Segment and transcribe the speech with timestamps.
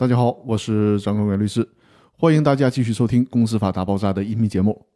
[0.00, 1.68] 大家好，我是张根元律师，
[2.16, 4.86] 欢迎大家继续收听《公司法大爆炸》的音频节目。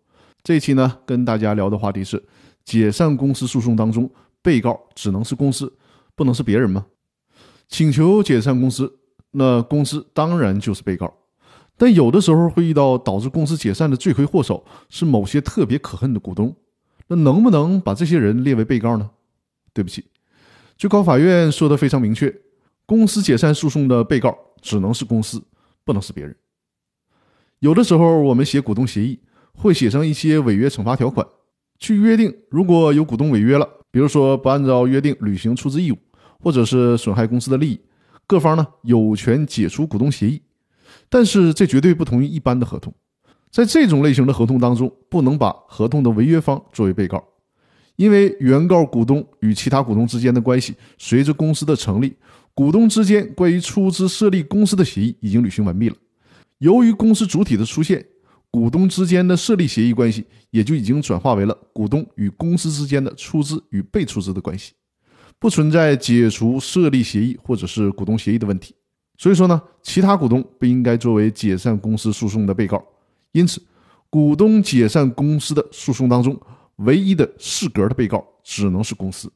[0.43, 2.25] 这一期呢，跟大家聊的话题是：
[2.65, 5.71] 解散公司诉讼当中，被告只能是公司，
[6.17, 6.87] 不能是别人吗？
[7.69, 8.99] 请求解散公司，
[9.33, 11.13] 那公司当然就是被告。
[11.77, 16.57] 但有的时候会遇到导致公司解散的罪魁祸首是某些特别可恨的股东，
[17.09, 19.11] 那能不能把这些人列为被告呢？
[19.75, 20.07] 对不起，
[20.79, 22.35] 最高法院说的非常明确，
[22.87, 24.35] 公司解散诉讼的被告
[24.65, 25.45] 只能是公司，
[25.85, 26.35] 不能是别人。
[27.59, 29.21] 有的时候我们写股东协议
[29.53, 31.25] 会写上一些违约惩罚条款，
[31.79, 35.99] 去约定如果有股东违约了，比如说不按照约定履行出资义务，
[36.41, 37.81] 或者是损害公司的利益，
[38.27, 40.41] 各方呢有权解除股东协议。
[41.11, 42.93] 但是这绝对不同于一般的合同，
[43.51, 47.23] 在这种类型的合同当中，不能把合同的违约方作为被告，
[47.97, 52.17] 因为原告股东与其他股东之间的关系，随着公司的成立，
[52.55, 55.97] 股东之间关于出资设立公司的协议已经履行完毕了。
[56.59, 58.07] 由于公司主体的出现，
[58.51, 64.73] 股东之间的设立协议关系也就已经转化为了股东与公司之间的出资与被出资的关系，
[65.41, 68.73] 不存在解除设立协议或者是股东协议的问题。
[69.19, 72.85] 所以说呢，其他股东不应该作为解散公司诉讼的被告。
[73.33, 73.61] 因此，
[74.09, 76.41] 股东解散公司的诉讼当中，
[76.77, 79.31] 唯一的适格的被告只能是公司。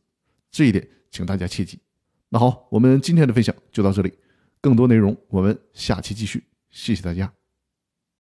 [0.53, 1.81] 这一点，请大家切记。
[2.31, 4.12] 那好，我们今天的分享就到这里，
[4.61, 6.45] 更多内容我们下期继续。
[6.70, 7.38] 谢谢大家。